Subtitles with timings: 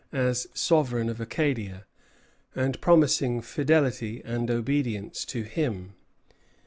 [0.11, 1.85] as sovereign of Acadia,
[2.55, 5.93] and promising fidelity and obedience to him.